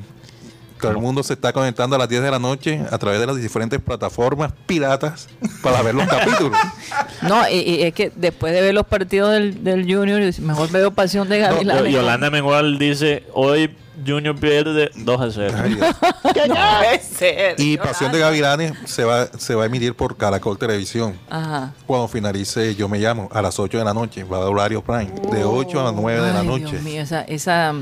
todo 0.81 0.93
el 0.93 0.99
mundo 0.99 1.23
se 1.23 1.35
está 1.35 1.53
conectando 1.53 1.97
a 1.97 1.99
las 1.99 2.09
10 2.09 2.23
de 2.23 2.31
la 2.31 2.39
noche 2.39 2.81
a 2.91 2.99
través 2.99 3.21
de 3.21 3.27
las 3.27 3.37
diferentes 3.37 3.81
plataformas 3.81 4.53
piratas 4.67 5.29
para 5.63 5.83
ver 5.83 5.95
los 5.95 6.07
capítulos. 6.07 6.59
no, 7.23 7.49
y, 7.49 7.59
y 7.59 7.83
es 7.83 7.95
que 7.95 8.11
después 8.15 8.53
de 8.53 8.61
ver 8.61 8.75
los 8.75 8.87
partidos 8.87 9.33
del, 9.33 9.63
del 9.63 9.83
Junior, 9.83 10.21
mejor 10.41 10.71
veo 10.71 10.91
Pasión 10.91 11.29
de 11.29 11.39
Gavilanes. 11.39 11.93
Yolanda 11.93 12.31
Mengual 12.31 12.79
dice, 12.79 13.25
hoy 13.33 13.77
Junior 14.07 14.39
pierde 14.39 14.91
2 14.95 15.21
a 15.21 15.31
0. 15.31 15.55
Ay, 15.63 15.75
Dios. 15.75 15.97
No 16.49 16.55
puede 16.55 17.01
ser. 17.03 17.61
Y 17.61 17.77
Yolanda. 17.77 17.93
Pasión 17.93 18.13
de 18.13 18.19
Gavilanes 18.19 18.73
se 18.87 19.05
va, 19.05 19.27
se 19.27 19.55
va 19.55 19.65
a 19.65 19.67
emitir 19.67 19.95
por 19.95 20.17
Caracol 20.17 20.59
Televisión. 20.59 21.19
Ajá. 21.29 21.73
Cuando 21.87 22.09
finalice 22.09 22.75
Yo 22.75 22.89
Me 22.89 22.99
Llamo, 22.99 23.29
a 23.33 23.43
las 23.43 23.59
8 23.59 23.79
de 23.79 23.85
la 23.85 23.95
noche, 23.95 24.25
va 24.25 24.39
a 24.39 24.41
dar 24.41 24.49
horario 24.49 24.83
Prime, 24.83 25.13
de 25.33 25.45
8 25.45 25.81
a 25.81 25.85
las 25.85 25.95
9 25.95 26.21
de 26.27 26.33
la 26.33 26.43
noche. 26.43 26.71
Dios 26.71 26.83
mío, 26.83 27.03
esa, 27.03 27.23
esa, 27.23 27.75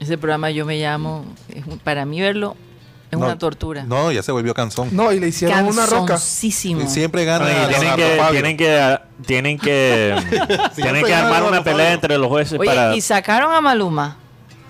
ese 0.00 0.18
programa 0.18 0.50
yo 0.50 0.66
me 0.66 0.78
llamo, 0.78 1.24
para 1.84 2.04
mí 2.04 2.20
verlo 2.20 2.56
es 3.10 3.18
No, 3.18 3.26
una 3.26 3.36
tortura. 3.38 3.82
No, 3.84 4.12
ya 4.12 4.22
se 4.22 4.30
volvió 4.32 4.54
canzón. 4.54 4.88
No, 4.92 5.12
y 5.12 5.18
le 5.20 5.28
hicieron 5.28 5.66
una 5.66 5.84
roca. 5.86 6.16
Y 6.42 6.50
Siempre 6.52 7.24
gana 7.24 7.44
Oye, 7.44 7.66
tienen, 7.78 7.96
que, 7.96 8.18
tienen 8.26 8.56
que 8.56 8.98
tienen 9.26 9.58
que 9.58 10.14
tienen 10.76 11.04
que 11.04 11.10
gana 11.10 11.26
armar 11.26 11.42
una 11.42 11.64
pelea 11.64 11.78
Fabio. 11.86 11.94
entre 11.94 12.18
los 12.18 12.28
jueces 12.28 12.58
Oye, 12.58 12.68
para 12.68 12.94
y 12.94 13.00
sacaron 13.00 13.52
a 13.52 13.60
Maluma. 13.60 14.16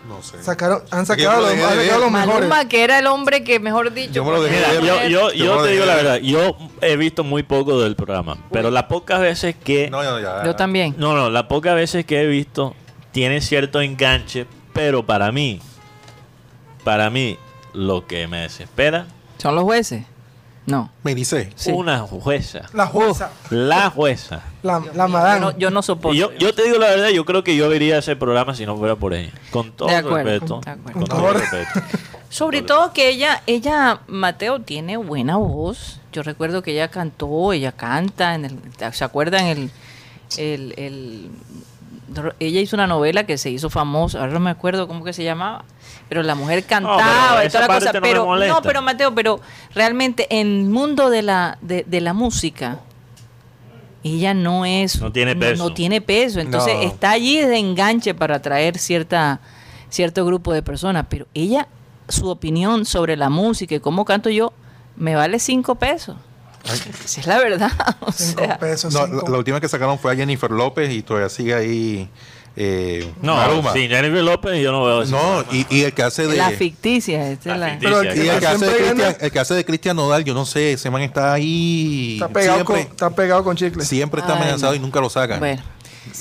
No 0.09 0.23
sé. 0.23 0.43
Sacaron, 0.43 0.83
han 0.91 1.07
sacado, 1.07 1.41
los, 1.43 2.01
lo. 2.01 2.11
Maluma, 2.11 2.65
que 2.67 2.83
era 2.83 2.99
el 2.99 3.07
hombre 3.07 3.45
que, 3.45 3.61
mejor 3.61 3.93
dicho, 3.93 4.13
Yo 4.13 4.25
me 4.25 4.33
lo 4.33 4.43
dejé 4.43 4.57
Mira, 4.57 4.73
de 4.73 4.79
ver. 4.81 4.85
yo, 4.85 5.09
yo, 5.09 5.33
Yo 5.33 5.45
yo 5.45 5.57
me 5.61 5.67
te 5.69 5.73
digo 5.75 5.85
la 5.85 5.95
verdad, 5.95 6.17
yo 6.17 6.57
he 6.81 6.97
visto 6.97 7.23
muy 7.23 7.43
poco 7.45 7.81
del 7.81 7.95
programa, 7.95 8.39
pero 8.51 8.71
las 8.73 8.85
pocas 8.85 9.21
veces 9.21 9.55
que 9.63 9.89
No, 9.89 10.03
ya. 10.03 10.45
yo 10.45 10.57
también. 10.57 10.95
no, 10.99 11.15
no, 11.15 11.31
las 11.31 11.45
pocas 11.45 11.75
veces 11.77 12.05
que 12.07 12.23
he 12.23 12.27
visto 12.27 12.75
tiene 13.13 13.41
cierto 13.41 13.81
enganche, 13.83 14.47
pero 14.73 15.05
para 15.05 15.31
mí 15.33 15.61
para 16.85 17.11
mí 17.11 17.39
lo 17.73 18.07
que 18.07 18.27
me 18.29 18.39
desespera 18.43 19.07
¿Son 19.39 19.55
los 19.55 19.65
jueces? 19.65 20.05
No. 20.67 20.91
Me 21.03 21.15
dice. 21.15 21.51
Sí. 21.57 21.73
una 21.73 21.99
jueza, 22.01 22.63
La 22.75 22.87
jueza, 22.87 23.31
la 23.49 23.91
jueza. 23.91 24.43
la, 24.63 24.79
la 24.95 25.07
Yo 25.07 25.09
madame. 25.09 25.41
no, 25.41 25.59
yo 25.59 25.71
no 25.71 25.81
soporto. 25.83 26.15
Y 26.15 26.19
yo, 26.19 26.33
yo 26.35 26.55
te 26.55 26.63
digo 26.65 26.77
la 26.79 26.89
verdad, 26.91 27.09
yo 27.09 27.25
creo 27.25 27.43
que 27.43 27.57
yo 27.57 27.69
vería 27.69 27.99
ese 27.99 28.15
programa 28.15 28.55
si 28.55 28.67
no 28.67 28.77
fuera 28.77 28.95
por 28.95 29.15
ella. 29.15 29.33
Con 29.51 29.73
todo 29.73 29.89
De 29.89 29.97
acuerdo, 29.97 30.31
respeto. 30.31 30.61
de 30.65 30.71
acuerdo. 30.71 31.01
Con 31.01 31.09
todo 31.09 31.33
respeto. 31.33 31.81
Sobre 32.29 32.61
todo 32.63 32.93
que 32.93 33.09
ella, 33.09 33.43
ella, 33.47 34.01
Mateo, 34.07 34.61
tiene 34.61 34.97
buena 34.99 35.39
voz. 35.39 35.99
Yo 36.13 36.23
recuerdo 36.23 36.63
que 36.63 36.73
ella 36.73 36.89
cantó, 36.89 37.53
ella 37.55 37.73
canta, 37.73 38.35
en 38.35 38.45
el, 38.45 38.59
¿se 38.93 39.03
acuerdan? 39.03 39.47
El, 39.47 39.71
el, 40.37 40.75
el- 40.77 41.31
ella 42.41 42.61
hizo 42.61 42.77
una 42.77 42.87
novela 42.87 43.25
que 43.25 43.39
se 43.39 43.51
hizo 43.51 43.71
famosa, 43.71 44.21
ahora 44.21 44.33
no 44.33 44.41
me 44.41 44.51
acuerdo 44.51 44.89
cómo 44.89 45.05
que 45.05 45.13
se 45.13 45.23
llamaba, 45.25 45.65
pero 46.09 46.23
la 46.23 46.35
mujer 46.35 46.65
cantaba 46.65 47.37
pero 47.37 47.47
y 47.47 47.51
toda 47.51 47.61
la 47.69 47.75
cosa. 47.75 47.93
no 47.93 48.01
pero 48.01 48.37
no, 48.37 48.63
pero 48.63 48.83
Mateo, 48.83 49.15
pero 49.15 49.41
realmente 49.75 50.27
en 50.31 50.47
el 50.47 50.65
mundo 50.71 51.11
de 51.11 51.23
la, 51.23 51.59
de, 51.61 51.85
de 51.87 52.01
la 52.01 52.13
música, 52.13 52.81
ella 54.03 54.33
no 54.35 54.65
es 54.65 55.01
No 55.01 55.13
tiene 55.13 55.37
peso. 55.37 55.63
No, 55.63 55.75
tiene 55.75 56.01
peso. 56.01 56.41
Entonces 56.41 56.75
No. 56.75 56.83
está 56.83 57.11
allí 57.11 57.41
de 57.41 57.59
enganche 57.59 58.15
para 58.15 58.37
atraer 58.37 58.79
cierta, 58.79 59.41
cierto 59.91 60.25
grupo 60.25 60.53
de 60.53 60.63
personas. 60.63 61.07
Pero 61.09 61.27
ella, 61.35 61.69
su 62.09 62.29
opinión 62.29 62.87
sobre 62.87 63.17
la 63.17 63.29
música 63.29 63.75
y 63.75 63.81
cómo 63.81 64.05
canto 64.05 64.31
yo, 64.31 64.53
me 64.97 65.15
vale 65.15 65.39
cinco 65.39 65.75
pesos. 65.75 66.17
Esa 66.65 67.21
es 67.21 67.27
la 67.27 67.39
verdad. 67.39 67.73
o 68.01 68.13
Cinco 68.13 68.45
sea, 68.45 68.59
pesos. 68.59 68.93
No, 68.93 69.07
cinco. 69.07 69.23
la, 69.27 69.31
la 69.33 69.39
última 69.39 69.61
que 69.61 69.69
sacaron 69.69 69.99
fue 69.99 70.13
a 70.13 70.17
Jennifer 70.17 70.51
López 70.51 70.91
y 70.93 71.03
todavía 71.03 71.29
sigue 71.29 71.55
ahí. 71.55 72.09
Eh, 72.57 73.09
No, 73.23 73.37
Maluma. 73.37 73.73
sin 73.73 73.89
Jennifer 73.89 74.23
López 74.25 74.61
yo 74.61 74.73
no 74.73 74.85
veo 74.85 75.03
ese 75.03 75.13
No, 75.13 75.45
y, 75.53 75.65
y 75.71 75.83
el 75.85 75.93
que 75.95 76.03
hace 76.03 76.27
de. 76.27 76.37
la 76.37 76.51
ficticia. 76.51 77.31
esta 77.31 77.57
La 77.57 77.75
es 77.75 77.83
la- 77.83 78.01
ficticia. 78.01 78.01
Pero 78.01 78.01
el 78.01 78.07
y 78.19 78.21
que 78.23 78.31
el 78.35 78.41
que 78.41 78.47
hace 78.47 78.67
de 78.67 78.85
gana, 78.85 79.09
el 79.21 79.31
que 79.33 79.39
hace 79.39 79.55
de 79.55 79.65
Cristian 79.65 79.97
Nodal, 79.97 80.25
yo 80.25 80.35
no 80.35 80.45
sé, 80.45 80.73
ese 80.73 80.91
man 80.91 81.03
está 81.03 81.33
ahí. 81.33 82.15
está 82.15 82.29
pegado, 82.29 82.65
con, 82.65 82.79
está 82.79 83.11
pegado 83.11 83.45
con 83.45 83.57
chicle. 83.57 83.85
siempre 83.85 84.21
está 84.21 84.35
Ay, 84.35 84.43
amenazado 84.43 84.73
no. 84.73 84.77
y 84.77 84.81
nunca 84.81 85.01
lo 85.01 85.09
sacan. 85.09 85.39
Bueno. 85.39 85.63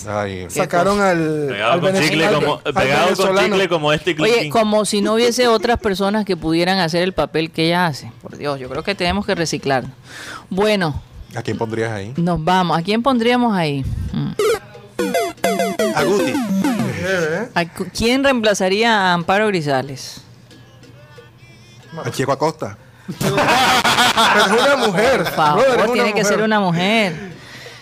Ay, 0.07 0.45
Sacaron 0.49 0.99
al, 1.01 1.45
Pegado 1.49 1.71
al 1.73 1.79
con 1.79 1.93
chicle 2.01 2.25
al- 2.25 2.35
como, 2.35 2.61
al 2.65 2.73
pegado 2.73 3.07
con 3.07 3.15
venezolano. 3.17 3.47
chicle 3.55 3.69
como 3.69 3.93
este 3.93 4.15
Oye, 4.19 4.49
como 4.49 4.83
si 4.85 5.01
no 5.01 5.13
hubiese 5.13 5.47
otras 5.47 5.79
personas 5.79 6.25
que 6.25 6.35
pudieran 6.35 6.79
hacer 6.79 7.01
el 7.01 7.13
papel 7.13 7.49
que 7.49 7.67
ella 7.67 7.87
hace. 7.87 8.11
Por 8.21 8.37
Dios, 8.37 8.59
yo 8.59 8.69
creo 8.69 8.83
que 8.83 8.93
tenemos 8.93 9.25
que 9.25 9.35
reciclar. 9.35 9.85
Bueno, 10.49 11.01
¿A 11.35 11.41
quién 11.41 11.57
pondrías 11.57 11.91
ahí? 11.91 12.13
nos 12.17 12.43
vamos. 12.43 12.77
¿A 12.77 12.81
quién 12.81 13.01
pondríamos 13.01 13.55
ahí? 13.55 13.85
Mm. 14.11 14.31
A 15.95 16.03
Guti. 16.03 16.33
Eh, 17.01 17.49
¿A 17.55 17.65
cu- 17.65 17.87
¿Quién 17.95 18.23
reemplazaría 18.23 18.93
a 18.93 19.13
Amparo 19.13 19.47
Grisales? 19.47 20.21
A 22.03 22.11
Checo 22.11 22.31
Acosta. 22.33 22.77
Pero 23.19 23.35
es 24.45 24.51
una 24.51 24.75
mujer. 24.85 25.23
Por 25.23 25.31
favor, 25.31 25.63
brother, 25.63 25.79
es 25.79 25.85
una 25.85 25.93
tiene 25.93 26.13
que 26.13 26.23
ser 26.25 26.41
una 26.41 26.59
mujer. 26.59 27.28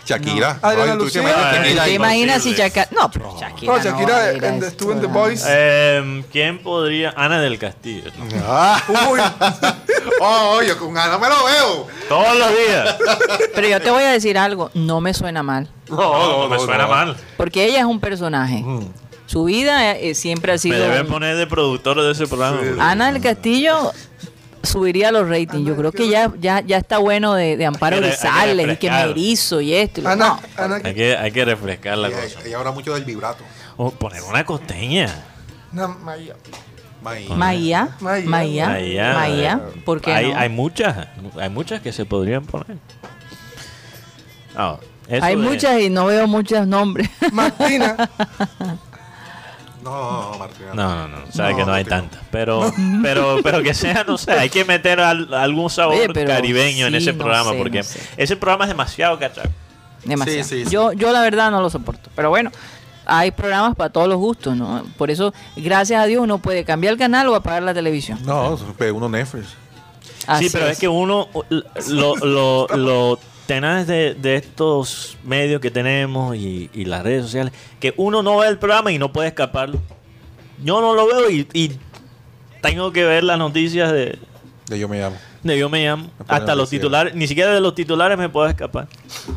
Shakira. 0.07 0.59
Adriana 0.61 0.93
tú 0.93 0.97
te 0.99 1.03
Lucía. 1.05 1.21
Shakira 1.23 1.73
¿Te 1.83 1.89
ahí. 1.89 1.93
imaginas 1.95 2.41
si. 2.43 2.53
Shakira... 2.53 2.87
No, 2.91 3.11
pero 3.11 3.35
Shakira 3.39 3.71
No, 3.73 3.77
no 3.77 3.83
Shakira 3.83 4.17
a 4.17 4.33
ir 4.33 4.45
a 4.45 4.47
en 4.49 4.59
The 4.61 4.85
no. 4.95 5.09
Boys. 5.09 5.43
Eh, 5.47 6.23
¿Quién 6.31 6.59
podría? 6.59 7.13
Ana 7.15 7.41
del 7.41 7.59
Castillo. 7.59 8.09
Ah. 8.45 8.81
Uy, 9.11 9.19
Oh, 10.21 10.61
yo 10.63 10.77
con 10.79 10.97
Ana 10.97 11.17
me 11.17 11.27
lo 11.27 11.43
veo. 11.45 11.87
Todos 12.09 12.37
los 12.37 12.49
días. 12.49 12.95
Pero 13.53 13.67
yo 13.67 13.81
te 13.81 13.89
voy 13.91 14.03
a 14.03 14.11
decir 14.11 14.37
algo, 14.37 14.71
no 14.73 15.01
me 15.01 15.13
suena 15.13 15.43
mal. 15.43 15.67
No, 15.89 16.39
no, 16.43 16.49
me 16.49 16.57
suena 16.59 16.87
mal. 16.87 17.15
Porque 17.35 17.65
ella 17.65 17.79
es 17.79 17.85
un 17.85 17.99
personaje. 17.99 18.63
Su 19.27 19.43
vida 19.43 19.91
eh, 19.97 20.15
siempre 20.15 20.53
ha 20.53 20.55
Me 20.55 20.59
sido... 20.59 20.79
deben 20.79 21.05
poner 21.07 21.35
de 21.35 21.47
productor 21.47 22.01
de 22.01 22.11
ese 22.11 22.27
programa. 22.27 22.59
Ana 22.79 23.11
del 23.11 23.21
Castillo 23.21 23.91
subiría 24.67 25.11
los 25.11 25.27
ratings. 25.27 25.65
Yo 25.67 25.75
creo 25.75 25.91
que 25.91 26.09
ya, 26.09 26.31
ya, 26.39 26.61
ya 26.61 26.77
está 26.77 26.97
bueno 26.99 27.33
de, 27.33 27.57
de 27.57 27.65
Amparo 27.65 27.97
Grisales 27.97 28.53
y 28.53 28.57
que 28.57 28.65
refrescar. 28.65 29.05
me 29.05 29.11
erizo 29.11 29.61
y 29.61 29.73
esto. 29.73 30.01
y 30.01 30.03
lo- 30.03 30.09
Ana, 30.09 30.39
no. 30.57 30.63
Ana, 30.63 30.79
Hay 30.83 30.93
que, 30.93 31.17
hay 31.17 31.31
que 31.31 31.45
refrescar 31.45 31.97
la 31.97 32.07
Ella, 32.09 32.21
cosa. 32.21 32.39
ella 32.45 32.57
habla 32.59 32.71
mucho 32.71 32.93
del 32.93 33.05
vibrato. 33.05 33.43
O 33.77 33.91
poner 33.91 34.21
una 34.23 34.45
costeña. 34.45 35.23
na- 35.71 35.87
Maya. 35.87 36.35
May- 37.01 37.27
Maía, 37.29 37.95
Maía. 37.99 38.25
Maía, 38.29 38.67
Maía. 38.69 39.13
Maía, 39.13 39.61
¿por 39.85 40.01
qué 40.01 40.11
hay, 40.13 40.31
no? 40.31 40.37
hay 40.39 40.49
muchas. 40.49 41.07
Hay 41.39 41.49
muchas 41.49 41.79
que 41.81 41.91
se 41.93 42.05
podrían 42.05 42.43
poner. 42.45 42.77
Ah, 44.55 44.77
Hay 45.21 45.35
de- 45.35 45.41
muchas 45.41 45.79
y 45.79 45.89
no 45.91 46.05
veo 46.07 46.27
muchos 46.27 46.65
nombres. 46.67 47.09
Martina. 47.31 47.95
No, 49.89 50.35
Martina. 50.39 50.73
No, 50.73 51.07
no, 51.07 51.19
no. 51.25 51.31
Sabe 51.31 51.51
No, 51.51 51.57
que 51.57 51.65
no 51.65 51.73
hay 51.73 51.85
tantas. 51.85 52.21
Pero, 52.31 52.71
pero, 53.01 53.37
pero 53.43 53.63
que 53.63 53.73
sea, 53.73 54.03
no 54.05 54.17
sé. 54.17 54.31
Hay 54.33 54.49
que 54.49 54.65
meter 54.65 54.99
al- 54.99 55.33
algún 55.33 55.69
sabor 55.69 55.95
Oye, 55.95 56.09
pero 56.13 56.29
caribeño 56.31 56.87
en 56.87 56.95
ese 56.95 57.13
no 57.13 57.19
programa. 57.19 57.51
sé, 57.51 57.57
porque 57.57 57.77
no 57.79 57.83
sé. 57.83 57.99
ese 58.17 58.35
programa 58.35 58.65
es 58.65 58.69
demasiado 58.69 59.17
cachaco. 59.17 59.49
Demasiado. 60.03 60.43
Sí, 60.43 60.49
sí, 60.59 60.65
sí. 60.65 60.71
Yo, 60.71 60.91
yo 60.93 61.11
la 61.11 61.21
verdad 61.21 61.51
no 61.51 61.61
lo 61.61 61.69
soporto. 61.69 62.09
Pero 62.15 62.29
bueno, 62.29 62.51
hay 63.05 63.31
programas 63.31 63.75
para 63.75 63.89
todos 63.89 64.07
los 64.07 64.17
gustos, 64.17 64.55
¿no? 64.55 64.83
Por 64.97 65.09
eso, 65.09 65.33
gracias 65.55 66.01
a 66.01 66.05
Dios, 66.05 66.21
uno 66.21 66.37
puede 66.39 66.63
cambiar 66.65 66.93
el 66.93 66.99
canal 66.99 67.27
o 67.29 67.35
apagar 67.35 67.63
la 67.63 67.73
televisión. 67.73 68.19
No, 68.23 68.59
pero 68.77 68.95
uno 68.95 69.07
Netflix. 69.09 69.47
Así 70.27 70.45
sí, 70.45 70.49
pero 70.51 70.67
es. 70.67 70.77
que 70.77 70.87
uno, 70.89 71.29
lo, 71.87 72.15
lo, 72.17 72.67
lo 72.75 73.19
tenaz 73.47 73.87
de, 73.87 74.13
de 74.13 74.35
estos 74.35 75.17
medios 75.23 75.59
que 75.61 75.71
tenemos 75.71 76.35
y, 76.35 76.69
y 76.73 76.85
las 76.85 77.01
redes 77.03 77.23
sociales, 77.23 77.51
que 77.79 77.93
uno 77.97 78.21
no 78.21 78.37
ve 78.37 78.47
el 78.47 78.59
programa 78.59 78.91
y 78.91 78.99
no 78.99 79.11
puede 79.11 79.29
escaparlo. 79.29 79.81
Yo 80.63 80.81
no 80.81 80.93
lo 80.93 81.07
veo 81.07 81.29
y, 81.29 81.47
y 81.53 81.71
tengo 82.61 82.91
que 82.91 83.03
ver 83.05 83.23
las 83.23 83.37
noticias 83.39 83.91
de, 83.91 84.19
De 84.69 84.77
yo 84.77 84.87
me 84.87 84.99
llamo. 84.99 85.15
de 85.43 85.57
Yo 85.57 85.69
Me 85.69 85.83
Llamo. 85.85 86.03
Me 86.19 86.25
Hasta 86.27 86.53
los 86.55 86.69
titulares, 86.69 87.15
ni 87.15 87.27
siquiera 87.27 87.53
de 87.53 87.61
los 87.61 87.73
titulares 87.73 88.17
me 88.17 88.27
puedo 88.29 88.47
escapar. 88.47 88.87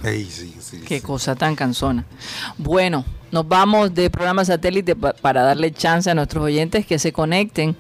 Ey, 0.02 0.25
sí, 0.25 0.55
sí. 0.71 0.81
Qué 0.87 1.00
sí. 1.00 1.07
cosa 1.07 1.35
tan 1.35 1.57
cansona. 1.57 2.05
Bueno, 2.59 3.05
nos 3.33 3.47
vamos 3.47 3.95
de 3.95 4.11
programa 4.11 4.45
satélite 4.45 4.97
pa- 4.97 5.12
para 5.12 5.43
darle 5.43 5.73
chance 5.73 6.11
a 6.11 6.15
nuestros 6.15 6.45
oyentes 6.45 6.85
que 6.87 6.99
se 6.99 7.12
conecten 7.12 7.77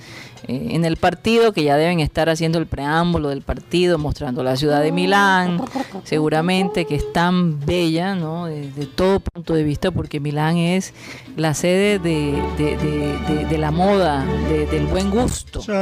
eh, 0.48 0.68
en 0.70 0.84
el 0.84 0.96
partido, 0.96 1.52
que 1.52 1.64
ya 1.64 1.76
deben 1.76 2.00
estar 2.00 2.28
haciendo 2.30 2.58
el 2.58 2.66
preámbulo 2.66 3.28
del 3.28 3.42
partido, 3.42 3.98
mostrando 3.98 4.42
la 4.42 4.56
ciudad 4.56 4.80
de 4.80 4.90
Milán, 4.92 5.60
seguramente 6.04 6.86
que 6.86 6.94
es 6.94 7.12
tan 7.12 7.60
bella, 7.66 8.14
¿no? 8.14 8.46
Desde 8.46 8.86
todo 8.86 9.20
punto 9.20 9.52
de 9.54 9.62
vista, 9.64 9.90
porque 9.90 10.18
Milán 10.18 10.56
es 10.56 10.94
la 11.36 11.52
sede 11.54 11.98
de, 11.98 12.40
de- 12.56 12.76
de- 12.78 13.18
de- 13.34 13.44
de 13.46 13.58
la 13.58 13.70
moda, 13.70 14.24
de- 14.48 14.66
del 14.66 14.86
buen 14.86 15.10
gusto. 15.10 15.60
No, 15.68 15.74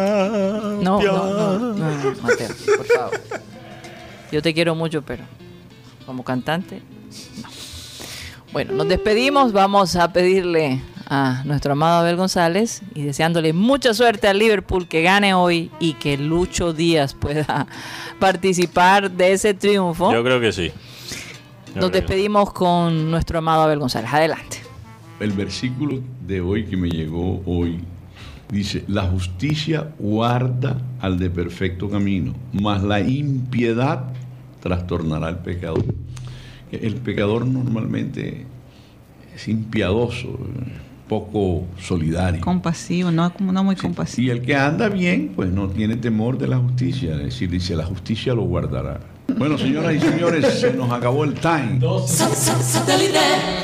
no, 0.82 1.00
no, 1.02 1.58
no, 1.58 1.74
no, 1.74 2.22
Mateo, 2.22 2.48
por 2.76 2.86
favor. 2.86 3.20
Yo 4.32 4.42
te 4.42 4.52
quiero 4.54 4.74
mucho, 4.74 5.02
pero 5.02 5.24
como 6.04 6.24
cantante, 6.24 6.82
no. 7.42 7.48
Bueno, 8.52 8.72
nos 8.72 8.88
despedimos. 8.88 9.52
Vamos 9.52 9.94
a 9.96 10.12
pedirle 10.12 10.80
a 11.06 11.42
nuestro 11.44 11.72
amado 11.72 12.00
Abel 12.00 12.16
González 12.16 12.82
y 12.94 13.02
deseándole 13.02 13.52
mucha 13.52 13.94
suerte 13.94 14.28
al 14.28 14.38
Liverpool 14.38 14.88
que 14.88 15.02
gane 15.02 15.34
hoy 15.34 15.70
y 15.80 15.94
que 15.94 16.16
Lucho 16.16 16.72
Díaz 16.72 17.14
pueda 17.14 17.66
participar 18.18 19.10
de 19.10 19.32
ese 19.32 19.54
triunfo. 19.54 20.12
Yo 20.12 20.22
creo 20.22 20.40
que 20.40 20.52
sí. 20.52 20.72
Yo 21.74 21.82
Nos 21.82 21.92
despedimos 21.92 22.52
con 22.52 23.10
nuestro 23.10 23.38
amado 23.38 23.62
Abel 23.62 23.78
González. 23.78 24.12
Adelante. 24.12 24.58
El 25.20 25.32
versículo 25.32 26.00
de 26.26 26.40
hoy 26.40 26.64
que 26.64 26.76
me 26.76 26.88
llegó 26.88 27.42
hoy 27.44 27.80
dice, 28.50 28.84
la 28.88 29.02
justicia 29.02 29.90
guarda 29.98 30.80
al 31.00 31.18
de 31.18 31.28
perfecto 31.28 31.90
camino, 31.90 32.34
mas 32.52 32.82
la 32.82 33.00
impiedad 33.00 34.12
trastornará 34.60 35.28
al 35.28 35.42
pecador. 35.42 35.84
El 36.72 36.96
pecador 36.96 37.46
normalmente 37.46 38.44
es 39.34 39.48
impiadoso, 39.48 40.38
poco 41.08 41.64
solidario. 41.80 42.40
Compasivo, 42.42 43.10
no, 43.10 43.32
no 43.40 43.64
muy 43.64 43.76
Sí, 43.76 43.82
compasivo. 43.82 44.26
Y 44.26 44.30
el 44.30 44.42
que 44.42 44.54
anda 44.54 44.88
bien, 44.88 45.32
pues 45.34 45.50
no 45.50 45.68
tiene 45.68 45.96
temor 45.96 46.36
de 46.38 46.48
la 46.48 46.58
justicia. 46.58 47.14
Es 47.14 47.24
decir, 47.24 47.48
dice, 47.50 47.74
la 47.76 47.84
justicia 47.86 48.34
lo 48.34 48.42
guardará. 48.42 49.00
Bueno, 49.38 49.56
señoras 49.58 49.94
y 49.94 50.00
señores, 50.00 50.44
se 50.60 50.72
nos 50.72 50.90
acabó 50.90 51.24
el 51.24 51.34
time. 51.34 51.78
Sa- 52.06 52.28
sa- 52.34 52.60
Satellite, 52.62 53.18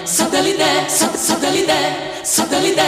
satellite, 0.04 0.62
sa- 0.88 1.14
satellite, 1.16 1.72
satellite. 2.22 2.82